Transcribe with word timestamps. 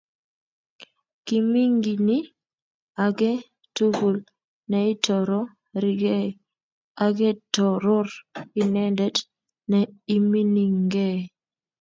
Kimingini 1.25 2.17
aketugul 3.05 4.15
neitororigei, 4.69 6.29
aketoror 7.05 8.07
inendet 8.61 9.15
ne 9.71 9.79
iminingei 10.15 11.21